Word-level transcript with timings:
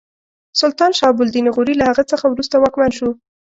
سلطان 0.61 0.91
شهاب 0.99 1.17
الدین 1.25 1.45
غوري 1.55 1.73
له 1.77 1.85
هغه 1.89 2.03
څخه 2.11 2.25
وروسته 2.29 2.55
واکمن 2.57 2.91
شو. 2.97 3.09